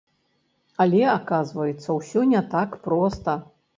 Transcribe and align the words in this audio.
Але, 0.85 1.01
аказваецца, 1.17 1.85
усё 1.99 2.25
не 2.33 2.41
так 2.55 2.69
проста. 2.89 3.41